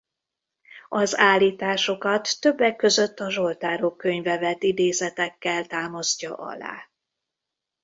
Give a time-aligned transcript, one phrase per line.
[0.89, 6.89] Az állításokat többek között a zsoltárok könyve vett idézetekkel támasztja alá.